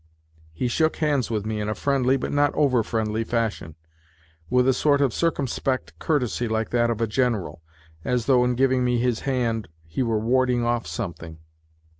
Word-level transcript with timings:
He 0.51 0.67
shook 0.67 0.95
hands 0.95 1.29
with 1.29 1.45
me 1.45 1.61
in 1.61 1.69
a 1.69 1.75
friendly, 1.75 2.17
but 2.17 2.31
not 2.31 2.55
over 2.55 2.81
friendly, 2.81 3.23
fashion, 3.23 3.75
with 4.49 4.67
a 4.67 4.73
sort 4.73 4.99
of 4.99 5.13
circumspect 5.13 5.93
courtesy 5.99 6.47
like 6.47 6.71
that 6.71 6.89
of 6.89 7.01
a 7.01 7.05
General, 7.05 7.61
as 8.03 8.25
though 8.25 8.43
in 8.43 8.55
giving 8.55 8.83
me 8.83 8.97
his 8.97 9.19
hand 9.29 9.67
he 9.85 10.01
were 10.01 10.17
warding 10.17 10.65
off 10.65 10.87
something. 10.87 11.37